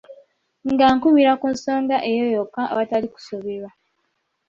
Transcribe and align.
Ng’akubira 0.71 1.31
ku 1.39 1.47
nsonga 1.53 1.95
eyo 2.11 2.25
yokka 2.35 2.61
awatali 2.71 3.07
kusoberwa. 3.13 3.69